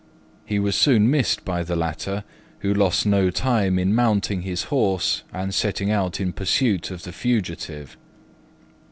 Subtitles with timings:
[0.47, 2.23] He was soon missed by the latter,
[2.61, 7.11] who lost no time in mounting his horse and setting out in pursuit of the
[7.13, 7.95] fugitive.